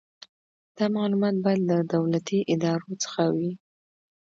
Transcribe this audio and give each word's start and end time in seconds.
دا 0.77 0.85
معلومات 0.97 1.35
باید 1.43 1.61
له 1.69 1.77
دولتي 1.93 2.39
ادارو 2.53 2.91
څخه 3.03 3.23
وي. 3.35 3.51